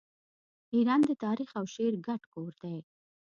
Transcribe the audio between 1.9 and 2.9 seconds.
ګډ کور دی.